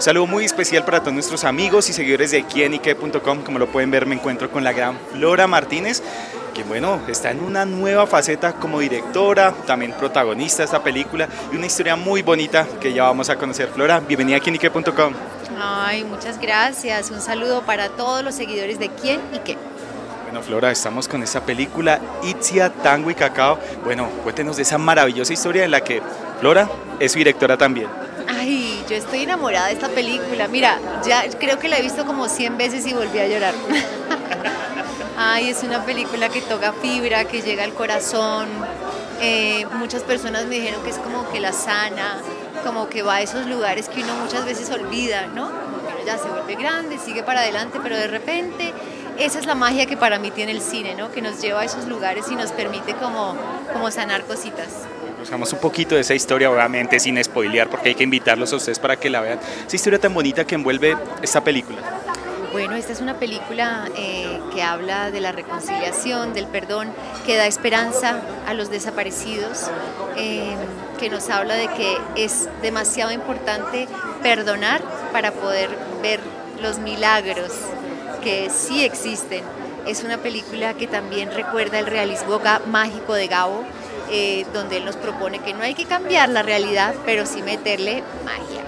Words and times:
Un 0.00 0.04
saludo 0.04 0.26
muy 0.26 0.46
especial 0.46 0.82
para 0.82 1.00
todos 1.00 1.12
nuestros 1.12 1.44
amigos 1.44 1.90
y 1.90 1.92
seguidores 1.92 2.30
de 2.30 2.44
quienique.com. 2.44 3.42
Como 3.42 3.58
lo 3.58 3.66
pueden 3.66 3.90
ver, 3.90 4.06
me 4.06 4.14
encuentro 4.14 4.50
con 4.50 4.64
la 4.64 4.72
gran 4.72 4.98
Flora 5.12 5.46
Martínez, 5.46 6.02
que 6.54 6.62
bueno, 6.62 7.02
está 7.06 7.30
en 7.32 7.40
una 7.40 7.66
nueva 7.66 8.06
faceta 8.06 8.54
como 8.54 8.80
directora, 8.80 9.52
también 9.66 9.92
protagonista 9.92 10.62
de 10.62 10.64
esta 10.64 10.82
película 10.82 11.28
y 11.52 11.56
una 11.56 11.66
historia 11.66 11.96
muy 11.96 12.22
bonita 12.22 12.66
que 12.80 12.94
ya 12.94 13.02
vamos 13.02 13.28
a 13.28 13.36
conocer. 13.36 13.68
Flora, 13.68 14.00
bienvenida 14.00 14.38
a 14.38 14.40
quienique.com. 14.40 15.12
Ay, 15.60 16.02
muchas 16.04 16.40
gracias. 16.40 17.10
Un 17.10 17.20
saludo 17.20 17.60
para 17.66 17.90
todos 17.90 18.24
los 18.24 18.34
seguidores 18.34 18.78
de 18.78 18.88
Quién 18.88 19.20
y 19.34 19.40
Qué. 19.40 19.58
Bueno, 20.22 20.40
Flora, 20.40 20.70
estamos 20.70 21.08
con 21.08 21.22
esta 21.22 21.44
película 21.44 22.00
Itzia, 22.22 22.70
Tango 22.72 23.10
y 23.10 23.14
Cacao. 23.14 23.58
Bueno, 23.84 24.08
cuéntenos 24.22 24.56
de 24.56 24.62
esa 24.62 24.78
maravillosa 24.78 25.34
historia 25.34 25.66
en 25.66 25.72
la 25.72 25.84
que 25.84 26.00
Flora 26.40 26.70
es 26.98 27.12
su 27.12 27.18
directora 27.18 27.58
también. 27.58 28.09
Yo 28.90 28.96
estoy 28.96 29.20
enamorada 29.20 29.68
de 29.68 29.74
esta 29.74 29.88
película. 29.88 30.48
Mira, 30.48 30.76
ya 31.06 31.22
creo 31.38 31.60
que 31.60 31.68
la 31.68 31.78
he 31.78 31.82
visto 31.82 32.04
como 32.04 32.28
100 32.28 32.58
veces 32.58 32.84
y 32.88 32.92
volví 32.92 33.20
a 33.20 33.28
llorar. 33.28 33.54
Ay, 35.16 35.50
es 35.50 35.62
una 35.62 35.84
película 35.84 36.28
que 36.28 36.40
toca 36.40 36.72
fibra, 36.72 37.24
que 37.24 37.40
llega 37.40 37.62
al 37.62 37.72
corazón. 37.72 38.48
Eh, 39.20 39.64
muchas 39.74 40.02
personas 40.02 40.46
me 40.46 40.56
dijeron 40.56 40.82
que 40.82 40.90
es 40.90 40.98
como 40.98 41.30
que 41.30 41.38
la 41.38 41.52
sana, 41.52 42.18
como 42.64 42.88
que 42.88 43.02
va 43.02 43.16
a 43.16 43.20
esos 43.20 43.46
lugares 43.46 43.88
que 43.88 44.02
uno 44.02 44.12
muchas 44.16 44.44
veces 44.44 44.68
olvida, 44.70 45.28
¿no? 45.28 45.44
Como 45.44 45.86
que 45.86 45.94
uno 45.94 46.04
ya 46.04 46.18
se 46.18 46.28
vuelve 46.28 46.56
grande, 46.56 46.98
sigue 46.98 47.22
para 47.22 47.42
adelante, 47.42 47.78
pero 47.80 47.96
de 47.96 48.08
repente 48.08 48.74
esa 49.18 49.38
es 49.38 49.46
la 49.46 49.54
magia 49.54 49.86
que 49.86 49.96
para 49.96 50.18
mí 50.18 50.32
tiene 50.32 50.50
el 50.50 50.62
cine, 50.62 50.96
¿no? 50.96 51.12
Que 51.12 51.22
nos 51.22 51.40
lleva 51.40 51.60
a 51.60 51.64
esos 51.64 51.86
lugares 51.86 52.24
y 52.28 52.34
nos 52.34 52.50
permite 52.50 52.94
como, 52.94 53.36
como 53.72 53.88
sanar 53.92 54.24
cositas. 54.24 54.70
Buscamos 55.20 55.52
un 55.52 55.58
poquito 55.58 55.96
de 55.96 56.00
esa 56.00 56.14
historia, 56.14 56.50
obviamente 56.50 56.98
sin 56.98 57.22
spoilear, 57.22 57.68
porque 57.68 57.90
hay 57.90 57.94
que 57.94 58.04
invitarlos 58.04 58.54
a 58.54 58.56
ustedes 58.56 58.78
para 58.78 58.96
que 58.96 59.10
la 59.10 59.20
vean. 59.20 59.38
Esa 59.66 59.76
historia 59.76 59.98
tan 59.98 60.14
bonita 60.14 60.46
que 60.46 60.54
envuelve 60.54 60.96
esta 61.20 61.44
película. 61.44 61.78
Bueno, 62.52 62.74
esta 62.74 62.94
es 62.94 63.02
una 63.02 63.18
película 63.18 63.86
eh, 63.98 64.40
que 64.54 64.62
habla 64.62 65.10
de 65.10 65.20
la 65.20 65.30
reconciliación, 65.30 66.32
del 66.32 66.46
perdón, 66.46 66.88
que 67.26 67.36
da 67.36 67.46
esperanza 67.46 68.22
a 68.46 68.54
los 68.54 68.70
desaparecidos, 68.70 69.70
eh, 70.16 70.56
que 70.98 71.10
nos 71.10 71.28
habla 71.28 71.54
de 71.54 71.68
que 71.68 71.98
es 72.16 72.48
demasiado 72.62 73.12
importante 73.12 73.88
perdonar 74.22 74.80
para 75.12 75.32
poder 75.32 75.68
ver 76.02 76.20
los 76.62 76.78
milagros 76.78 77.52
que 78.22 78.48
sí 78.48 78.84
existen. 78.84 79.42
Es 79.86 80.02
una 80.02 80.16
película 80.16 80.72
que 80.74 80.86
también 80.86 81.30
recuerda 81.30 81.78
el 81.78 81.86
realismo 81.86 82.40
mágico 82.66 83.14
de 83.14 83.26
Gabo, 83.28 83.64
eh, 84.10 84.46
donde 84.52 84.78
él 84.78 84.84
nos 84.84 84.96
propone 84.96 85.38
que 85.38 85.54
no 85.54 85.62
hay 85.62 85.74
que 85.74 85.84
cambiar 85.84 86.28
la 86.28 86.42
realidad, 86.42 86.94
pero 87.04 87.26
sí 87.26 87.42
meterle 87.42 88.02
magia. 88.24 88.62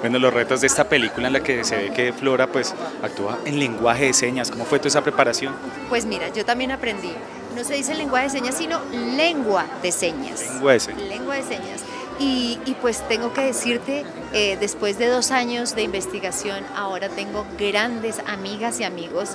Bueno, 0.00 0.18
los 0.18 0.34
retos 0.34 0.60
de 0.60 0.66
esta 0.66 0.88
película 0.88 1.28
en 1.28 1.32
la 1.32 1.40
que 1.40 1.64
se 1.64 1.76
ve 1.76 1.92
que 1.92 2.12
Flora 2.12 2.46
pues 2.46 2.74
actúa 3.02 3.38
en 3.44 3.58
lenguaje 3.58 4.06
de 4.06 4.12
señas, 4.12 4.50
¿cómo 4.50 4.64
fue 4.64 4.78
toda 4.78 4.88
esa 4.88 5.02
preparación? 5.02 5.54
Pues 5.88 6.04
mira, 6.04 6.28
yo 6.28 6.44
también 6.44 6.72
aprendí, 6.72 7.12
no 7.54 7.64
se 7.64 7.74
dice 7.74 7.94
lenguaje 7.94 8.24
de 8.24 8.30
señas, 8.30 8.56
sino 8.56 8.80
lengua 9.16 9.66
de 9.82 9.92
señas. 9.92 10.40
Lengua 10.40 10.72
de 10.72 10.80
señas. 10.80 11.02
Lengua 11.02 11.34
de 11.36 11.42
señas. 11.42 11.82
Y, 12.18 12.76
pues 12.80 13.06
tengo 13.08 13.32
que 13.32 13.40
decirte, 13.40 14.04
eh, 14.32 14.56
después 14.60 14.96
de 14.96 15.08
dos 15.08 15.32
años 15.32 15.74
de 15.74 15.82
investigación, 15.82 16.64
ahora 16.76 17.08
tengo 17.08 17.44
grandes 17.58 18.20
amigas 18.26 18.78
y 18.78 18.84
amigos 18.84 19.30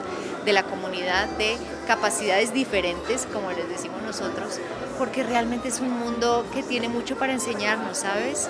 de 0.46 0.54
la 0.54 0.64
comunidad 0.64 1.28
de 1.38 1.58
capacidades 1.88 2.54
diferentes, 2.54 3.28
como 3.32 3.52
les 3.52 3.68
decimos 3.70 4.02
nosotros, 4.04 4.60
porque 4.98 5.24
realmente 5.24 5.70
es 5.70 5.80
un 5.80 5.92
mundo 5.92 6.46
que 6.54 6.62
tiene 6.62 6.90
mucho 6.90 7.18
para 7.18 7.34
enseñarnos, 7.34 8.00
¿sabes? 8.00 8.50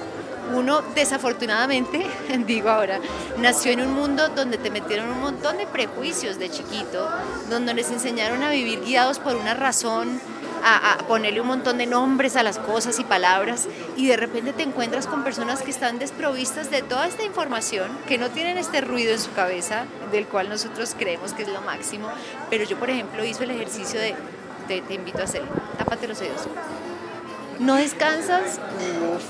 Uno, 0.53 0.81
desafortunadamente, 0.95 2.05
digo 2.47 2.69
ahora, 2.69 2.99
nació 3.37 3.71
en 3.71 3.81
un 3.81 3.93
mundo 3.93 4.29
donde 4.29 4.57
te 4.57 4.71
metieron 4.71 5.09
un 5.09 5.21
montón 5.21 5.57
de 5.57 5.67
prejuicios 5.67 6.39
de 6.39 6.49
chiquito, 6.49 7.07
donde 7.49 7.73
les 7.73 7.91
enseñaron 7.91 8.43
a 8.43 8.49
vivir 8.49 8.81
guiados 8.83 9.19
por 9.19 9.35
una 9.35 9.53
razón, 9.53 10.19
a, 10.63 10.97
ponerle 11.07 11.41
un 11.41 11.47
montón 11.47 11.77
de 11.77 11.85
nombres 11.85 12.35
a 12.35 12.43
las 12.43 12.59
cosas 12.59 12.99
y 12.99 13.03
palabras 13.03 13.67
y 13.95 14.07
de 14.07 14.17
repente 14.17 14.53
te 14.53 14.63
encuentras 14.63 15.07
con 15.07 15.23
personas 15.23 15.61
que 15.61 15.71
están 15.71 15.99
desprovistas 15.99 16.69
de 16.69 16.81
toda 16.81 17.07
esta 17.07 17.23
información, 17.23 17.89
que 18.07 18.17
no 18.17 18.29
tienen 18.29 18.57
este 18.57 18.81
ruido 18.81 19.13
en 19.13 19.19
su 19.19 19.31
cabeza, 19.33 19.85
del 20.11 20.25
cual 20.25 20.49
nosotros 20.49 20.95
creemos 20.97 21.33
que 21.33 21.43
es 21.43 21.49
lo 21.49 21.61
máximo, 21.61 22.09
pero 22.49 22.63
yo 22.63 22.77
por 22.77 22.89
ejemplo 22.89 23.23
hice 23.23 23.43
el 23.45 23.51
ejercicio 23.51 23.99
de, 23.99 24.15
te 24.67 24.93
invito 24.93 25.19
a 25.19 25.23
hacerlo, 25.23 25.49
tápate 25.77 26.07
los 26.07 26.19
oídos. 26.21 26.47
No 27.59 27.75
descansas 27.75 28.59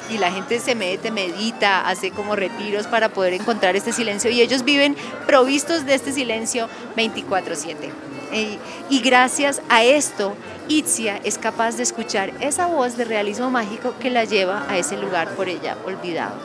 y 0.09 0.17
la 0.17 0.31
gente 0.31 0.59
se 0.59 0.75
mete, 0.75 1.11
medita, 1.11 1.87
hace 1.87 2.11
como 2.11 2.35
retiros 2.35 2.85
para 2.87 3.09
poder 3.09 3.33
encontrar 3.33 3.77
este 3.77 3.93
silencio 3.93 4.29
y 4.29 4.41
ellos 4.41 4.65
viven 4.65 4.97
provistos 5.25 5.85
de 5.85 5.93
este 5.93 6.11
silencio 6.11 6.67
24/7. 6.97 8.16
Y 8.31 8.99
gracias 9.01 9.61
a 9.69 9.83
esto, 9.83 10.33
Itzia 10.67 11.19
es 11.23 11.37
capaz 11.37 11.77
de 11.77 11.83
escuchar 11.83 12.31
esa 12.41 12.67
voz 12.67 12.97
de 12.97 13.05
realismo 13.05 13.49
mágico 13.49 13.93
que 13.99 14.09
la 14.09 14.25
lleva 14.25 14.65
a 14.69 14.77
ese 14.77 14.97
lugar 14.97 15.29
por 15.29 15.49
ella 15.49 15.77
olvidado. 15.85 16.35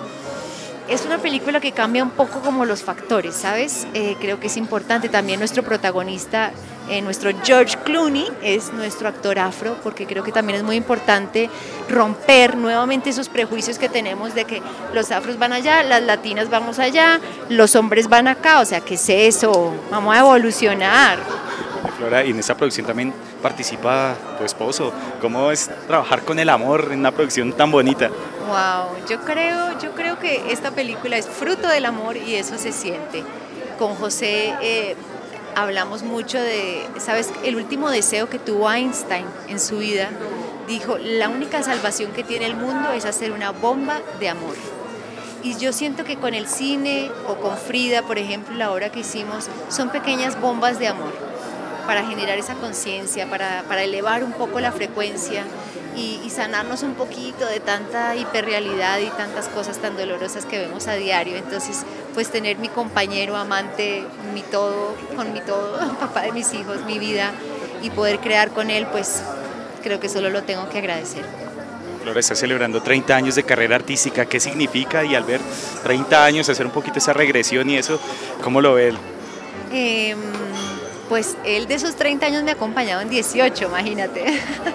Es 0.89 1.07
una 1.07 1.19
película 1.19 1.61
que 1.61 1.73
cambia 1.73 2.03
un 2.03 2.11
poco 2.11 2.41
como 2.41 2.65
los 2.65 2.83
factores, 2.83 3.37
¿sabes? 3.37 3.87
Eh, 3.95 4.17
creo 4.21 4.41
que 4.41 4.49
es 4.49 4.57
importante 4.57 5.09
también 5.09 5.39
nuestro 5.39 5.63
protagonista, 5.63 6.51
eh, 6.91 7.01
nuestro 7.01 7.31
George 7.45 7.79
Clooney, 7.85 8.29
es 8.43 8.73
nuestro 8.73 9.09
actor 9.09 9.39
afro, 9.39 9.77
porque 9.83 10.07
creo 10.07 10.25
que 10.25 10.33
también 10.33 10.59
es 10.59 10.65
muy 10.65 10.77
importante 10.77 11.49
romper 11.89 12.57
nuevamente 12.57 13.11
esos 13.11 13.29
prejuicios 13.29 13.79
que 13.79 13.89
tenemos 13.89 14.35
de 14.35 14.45
que 14.45 14.61
los 14.93 15.13
afros 15.13 15.39
van 15.39 15.53
allá, 15.53 15.85
las 15.85 16.03
latinas 16.03 16.51
vamos 16.51 16.81
allá, 16.81 17.21
los 17.49 17.77
hombres 17.77 18.09
van 18.09 18.27
acá, 18.27 18.61
o 18.61 18.65
sea, 18.65 18.81
¿qué 18.81 18.95
es 18.95 19.09
eso? 19.09 19.73
Vamos 19.91 20.15
a 20.15 20.19
evolucionar. 20.19 21.42
Flora, 22.03 22.25
y 22.25 22.31
en 22.31 22.39
esta 22.41 22.57
producción 22.57 22.85
también 22.85 23.15
participa 23.41 24.17
tu 24.37 24.45
esposo. 24.45 24.93
¿Cómo 25.21 25.53
es 25.53 25.71
trabajar 25.87 26.25
con 26.25 26.37
el 26.41 26.49
amor 26.49 26.89
en 26.91 26.99
una 26.99 27.13
producción 27.13 27.53
tan 27.53 27.71
bonita? 27.71 28.09
Wow, 28.49 29.07
yo 29.09 29.21
creo, 29.21 29.79
yo 29.79 29.93
creo 29.93 30.19
que 30.19 30.51
esta 30.51 30.73
película 30.73 31.17
es 31.17 31.29
fruto 31.29 31.69
del 31.69 31.85
amor 31.85 32.17
y 32.17 32.35
eso 32.35 32.59
se 32.59 32.73
siente. 32.73 33.23
Con 33.79 33.95
José 33.95 34.53
eh, 34.61 34.97
hablamos 35.55 36.03
mucho 36.03 36.41
de, 36.41 36.85
¿sabes? 36.99 37.31
El 37.45 37.55
último 37.55 37.89
deseo 37.89 38.29
que 38.29 38.41
tuvo 38.41 38.69
Einstein 38.69 39.27
en 39.47 39.61
su 39.61 39.79
vida, 39.79 40.11
dijo, 40.67 40.99
la 40.99 41.29
única 41.29 41.63
salvación 41.63 42.11
que 42.11 42.25
tiene 42.25 42.47
el 42.47 42.57
mundo 42.57 42.91
es 42.91 43.05
hacer 43.05 43.31
una 43.31 43.53
bomba 43.53 44.01
de 44.19 44.29
amor. 44.29 44.57
Y 45.45 45.57
yo 45.57 45.73
siento 45.73 46.03
que 46.03 46.17
con 46.17 46.35
el 46.35 46.49
cine 46.49 47.13
o 47.29 47.37
con 47.37 47.57
Frida, 47.57 48.03
por 48.03 48.19
ejemplo, 48.19 48.57
la 48.57 48.73
obra 48.73 48.91
que 48.91 49.01
hicimos, 49.01 49.47
son 49.69 49.91
pequeñas 49.91 50.41
bombas 50.41 50.81
de 50.81 50.89
amor 50.89 51.32
para 51.87 52.05
generar 52.05 52.39
esa 52.39 52.55
conciencia, 52.55 53.29
para, 53.29 53.65
para, 53.69 53.83
elevar 53.83 54.25
un 54.25 54.33
poco 54.33 54.61
la 54.61 54.73
frecuencia 54.73 55.45
y, 55.97 56.19
sanarnos 56.31 56.83
un 56.83 56.95
poquito 56.95 57.45
de 57.45 57.61
tanta 57.61 58.17
hiperrealidad 58.17 58.99
y 59.01 59.09
tantas 59.11 59.49
cosas 59.49 59.77
tan 59.79 59.99
dolorosas 59.99 60.47
que 60.47 60.59
vemos 60.59 60.87
a 60.87 60.95
diario. 60.95 61.37
Entonces, 61.37 61.85
pues 62.15 62.31
tener 62.31 62.57
mi 62.57 62.69
compañero, 62.69 63.37
amante, 63.37 64.05
mi 64.33 64.41
todo, 64.41 64.97
con 65.15 65.33
mi 65.35 65.41
todo, 65.41 65.79
papá 66.01 66.23
de 66.23 66.33
mis 66.33 66.55
hijos, 66.55 66.85
mi 66.87 66.99
vida 66.99 67.33
y 67.83 67.91
poder 67.91 68.19
crear 68.21 68.51
con 68.51 68.71
él, 68.71 68.87
pues 68.87 69.23
creo 69.83 70.01
que 70.01 70.09
solo 70.09 70.31
lo 70.31 70.43
tengo 70.45 70.69
que 70.71 70.79
agradecer. 70.79 71.25
Flora 72.03 72.19
está 72.19 72.35
celebrando 72.35 72.83
30 72.83 73.15
años 73.15 73.35
de 73.35 73.45
carrera 73.45 73.77
artística. 73.77 74.27
¿Qué 74.27 74.41
significa? 74.41 75.05
Y 75.05 75.15
al 75.15 75.25
ver 75.25 75.41
30 75.85 76.25
años, 76.25 76.49
hacer 76.49 76.67
un 76.67 76.73
poquito 76.73 76.99
esa 76.99 77.13
regresión 77.13 77.69
y 77.71 77.77
eso, 77.77 78.01
¿cómo 78.43 78.61
lo 78.61 78.75
ve 78.75 78.89
él? 78.89 78.99
Eh, 79.73 80.17
pues 81.13 81.37
él 81.45 81.67
de 81.69 81.75
esos 81.75 81.95
30 81.97 82.25
años 82.25 82.43
me 82.43 82.53
ha 82.53 82.55
acompañado 82.55 83.03
en 83.03 83.11
18, 83.11 83.67
imagínate. 83.67 84.25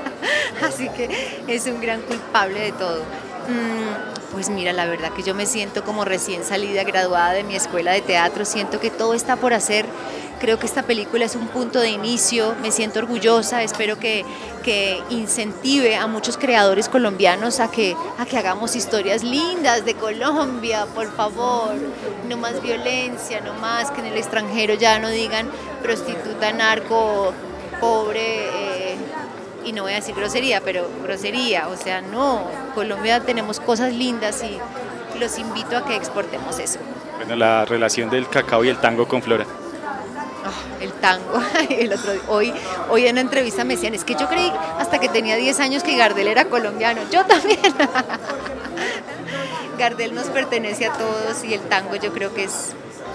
Así 0.62 0.88
que 0.90 1.10
es 1.48 1.66
un 1.66 1.82
gran 1.82 2.00
culpable 2.02 2.60
de 2.60 2.72
todo. 2.74 3.00
Mm, 3.00 4.34
pues 4.34 4.48
mira, 4.50 4.72
la 4.72 4.86
verdad 4.86 5.12
que 5.14 5.24
yo 5.24 5.34
me 5.34 5.48
siento 5.48 5.84
como 5.84 6.06
recién 6.06 6.44
salida, 6.44 6.84
graduada 6.84 7.32
de 7.32 7.44
mi 7.44 7.56
escuela 7.56 7.92
de 7.92 8.04
teatro, 8.04 8.46
siento 8.46 8.80
que 8.80 8.92
todo 8.92 9.16
está 9.16 9.38
por 9.38 9.56
hacer 9.56 9.88
Creo 10.40 10.60
que 10.60 10.68
esta 10.68 10.84
película 10.84 11.26
es 11.26 11.36
un 11.36 11.48
punto 11.48 11.80
de 11.80 11.90
inicio, 11.90 12.56
me 12.62 12.72
siento 12.72 13.00
orgullosa, 13.00 13.64
espero 13.64 13.98
que, 13.98 14.24
que 14.64 15.02
incentive 15.10 15.96
a 15.96 16.06
muchos 16.06 16.38
creadores 16.38 16.90
colombianos 16.90 17.60
a 17.60 17.72
que, 17.72 17.96
a 18.20 18.26
que 18.26 18.38
hagamos 18.38 18.76
historias 18.76 19.24
lindas 19.24 19.84
de 19.84 19.96
Colombia, 19.96 20.86
por 20.94 21.12
favor, 21.12 21.74
no 22.30 22.38
más 22.38 22.62
violencia, 22.62 23.42
no 23.42 23.56
más 23.56 23.90
que 23.90 24.02
en 24.02 24.08
el 24.08 24.18
extranjero 24.18 24.76
ya 24.76 25.00
no 25.00 25.10
digan 25.10 25.50
prostituta, 25.82 26.54
narco, 26.54 27.34
pobre. 27.80 28.22
Eh, 28.22 28.98
y 29.66 29.74
no 29.74 29.84
voy 29.84 29.92
a 29.92 29.96
decir 29.96 30.16
grosería, 30.16 30.62
pero 30.62 30.88
grosería, 31.04 31.68
o 31.68 31.76
sea, 31.76 32.02
no, 32.02 32.44
Colombia 32.74 33.20
tenemos 33.20 33.60
cosas 33.60 33.92
lindas 33.92 34.42
y 34.44 34.60
los 35.20 35.38
invito 35.40 35.76
a 35.76 35.84
que 35.84 35.96
exportemos 35.96 36.60
eso. 36.60 36.80
Bueno, 37.18 37.36
la 37.36 37.66
relación 37.66 38.10
del 38.10 38.30
cacao 38.30 38.64
y 38.64 38.70
el 38.70 38.78
tango 38.78 39.08
con 39.08 39.22
Flora. 39.22 39.46
El 40.88 40.94
tango. 40.94 41.40
El 41.70 41.94
otro, 41.94 42.14
hoy, 42.30 42.52
hoy 42.90 43.06
en 43.06 43.14
una 43.14 43.22
entrevista 43.22 43.64
me 43.64 43.76
decían, 43.76 43.94
es 43.94 44.04
que 44.04 44.16
yo 44.16 44.28
creí 44.28 44.52
hasta 44.80 45.00
que 45.00 45.10
tenía 45.10 45.36
10 45.36 45.60
años 45.60 45.84
que 45.84 45.96
Gardel 45.98 46.28
era 46.28 46.46
colombiano. 46.46 47.02
Yo 47.12 47.26
también. 47.26 47.60
Gardel 49.78 50.16
nos 50.16 50.26
pertenece 50.28 50.88
a 50.88 50.94
todos 50.94 51.44
y 51.44 51.54
el 51.54 51.62
tango 51.62 51.96
yo 51.96 52.12
creo 52.12 52.34
que 52.34 52.46
es 52.46 52.72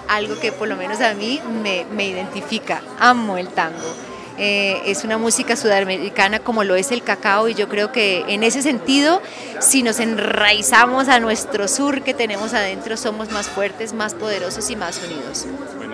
algo 0.09 0.39
que 0.39 0.53
por 0.53 0.69
lo 0.69 0.77
menos 0.77 1.01
a 1.01 1.15
mí 1.15 1.41
me, 1.63 1.85
me 1.93 2.07
identifica. 2.07 2.81
Amo 3.01 3.39
el 3.39 3.49
tango. 3.49 4.13
Eh, 4.39 4.81
es 4.87 5.05
una 5.05 5.19
música 5.19 5.57
sudamericana 5.57 6.39
como 6.39 6.65
lo 6.65 6.75
es 6.75 6.91
el 6.91 7.03
cacao 7.03 7.49
y 7.49 7.55
yo 7.55 7.69
creo 7.69 7.93
que 7.93 8.25
en 8.29 8.43
ese 8.43 8.63
sentido, 8.63 9.21
si 9.61 9.83
nos 9.83 10.01
enraizamos 10.01 11.09
a 11.09 11.21
nuestro 11.21 11.69
sur 11.69 12.03
que 12.03 12.15
tenemos 12.15 12.55
adentro, 12.55 12.97
somos 12.97 13.31
más 13.31 13.49
fuertes, 13.49 13.93
más 13.93 14.15
poderosos 14.15 14.71
y 14.71 14.77
más 14.77 15.01
unidos. 15.03 15.47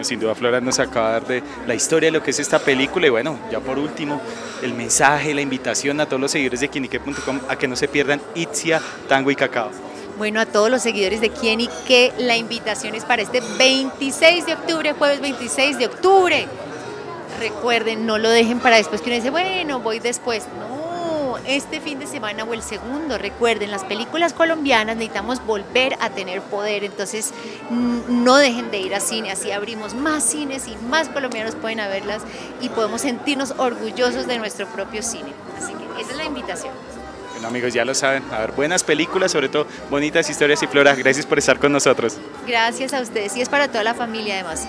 Sin 0.02 0.20
duda 0.20 0.34
Flora 0.34 0.60
nos 0.60 0.78
acaba 0.78 1.08
de 1.08 1.12
dar 1.12 1.26
de 1.26 1.42
la 1.66 1.74
historia 1.74 2.08
de 2.08 2.12
lo 2.12 2.22
que 2.22 2.30
es 2.30 2.38
esta 2.38 2.58
película 2.58 3.06
y 3.06 3.10
bueno, 3.10 3.38
ya 3.50 3.60
por 3.60 3.78
último, 3.78 4.20
el 4.62 4.74
mensaje, 4.74 5.34
la 5.34 5.40
invitación 5.40 6.00
a 6.00 6.06
todos 6.06 6.20
los 6.20 6.30
seguidores 6.30 6.60
de 6.60 6.68
quinique.com 6.68 7.40
a 7.48 7.56
que 7.56 7.66
no 7.66 7.76
se 7.76 7.88
pierdan 7.88 8.20
Itzia, 8.34 8.80
Tango 9.08 9.30
y 9.30 9.36
Cacao. 9.36 9.70
Bueno, 10.16 10.40
a 10.40 10.46
todos 10.46 10.70
los 10.70 10.82
seguidores 10.82 11.20
de 11.20 11.30
Kieni, 11.30 11.68
que 11.86 12.12
la 12.18 12.36
invitación 12.36 12.94
es 12.94 13.04
para 13.04 13.22
este 13.22 13.40
26 13.58 14.46
de 14.46 14.54
octubre, 14.54 14.92
jueves 14.92 15.20
26 15.20 15.78
de 15.78 15.86
octubre 15.86 16.48
recuerden, 17.38 18.06
no 18.06 18.18
lo 18.18 18.28
dejen 18.28 18.60
para 18.60 18.76
después 18.76 19.00
que 19.00 19.10
uno 19.10 19.16
dice, 19.16 19.30
bueno, 19.30 19.80
voy 19.80 19.98
después. 19.98 20.44
No, 20.58 20.77
este 21.48 21.80
fin 21.80 21.98
de 21.98 22.06
semana 22.06 22.44
o 22.44 22.52
el 22.52 22.62
segundo, 22.62 23.16
recuerden, 23.16 23.70
las 23.70 23.84
películas 23.84 24.34
colombianas 24.34 24.96
necesitamos 24.96 25.44
volver 25.46 25.96
a 26.00 26.10
tener 26.10 26.42
poder, 26.42 26.84
entonces 26.84 27.32
no 27.70 28.36
dejen 28.36 28.70
de 28.70 28.78
ir 28.78 28.94
a 28.94 29.00
cine, 29.00 29.32
así 29.32 29.50
abrimos 29.50 29.94
más 29.94 30.22
cines 30.24 30.68
y 30.68 30.76
más 30.88 31.08
colombianos 31.08 31.54
pueden 31.54 31.78
verlas 31.78 32.22
y 32.60 32.68
podemos 32.68 33.00
sentirnos 33.00 33.54
orgullosos 33.56 34.26
de 34.26 34.38
nuestro 34.38 34.66
propio 34.66 35.02
cine. 35.02 35.32
Así 35.56 35.72
que 35.72 36.02
esa 36.02 36.10
es 36.10 36.16
la 36.18 36.24
invitación. 36.24 36.74
Bueno 37.32 37.48
amigos, 37.48 37.72
ya 37.72 37.84
lo 37.84 37.94
saben, 37.94 38.24
a 38.32 38.40
ver, 38.40 38.52
buenas 38.52 38.84
películas, 38.84 39.32
sobre 39.32 39.48
todo 39.48 39.66
bonitas 39.88 40.28
historias 40.28 40.62
y 40.62 40.66
Flora, 40.66 40.94
gracias 40.94 41.24
por 41.24 41.38
estar 41.38 41.58
con 41.58 41.72
nosotros. 41.72 42.18
Gracias 42.46 42.92
a 42.92 43.00
ustedes 43.00 43.36
y 43.36 43.40
es 43.40 43.48
para 43.48 43.68
toda 43.68 43.84
la 43.84 43.94
familia 43.94 44.34
además. 44.34 44.68